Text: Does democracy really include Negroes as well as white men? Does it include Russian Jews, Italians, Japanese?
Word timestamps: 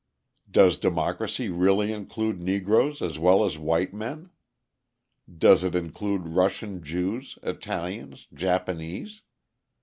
Does 0.49 0.77
democracy 0.77 1.49
really 1.49 1.91
include 1.93 2.41
Negroes 2.41 3.03
as 3.03 3.19
well 3.19 3.45
as 3.45 3.59
white 3.59 3.93
men? 3.93 4.31
Does 5.37 5.63
it 5.63 5.75
include 5.75 6.25
Russian 6.29 6.81
Jews, 6.81 7.37
Italians, 7.43 8.25
Japanese? 8.33 9.21